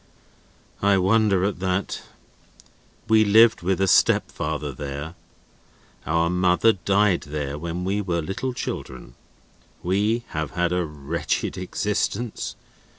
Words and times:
"I 0.81 0.97
wonder 0.97 1.43
at 1.43 1.59
that. 1.59 2.01
We 3.07 3.23
lived 3.23 3.61
with 3.61 3.79
a 3.79 3.87
stepfather 3.87 4.71
there. 4.71 5.13
Our 6.07 6.27
mother 6.27 6.73
died 6.73 7.21
there, 7.27 7.55
when 7.55 7.83
we 7.83 8.01
were 8.01 8.19
little 8.23 8.55
children. 8.55 9.13
We 9.83 10.23
have 10.29 10.53
had 10.57 10.71
a 10.71 10.85
wretched 10.87 11.55
existence. 11.55 12.55